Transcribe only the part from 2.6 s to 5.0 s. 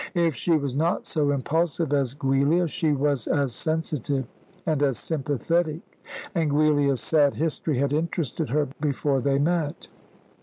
she was as sensitive and as